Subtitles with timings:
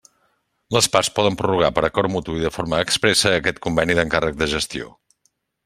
[0.77, 4.49] Les parts poden prorrogar per acord mutu i de forma expressa aquest Conveni d'encàrrec de
[4.57, 4.91] gestió.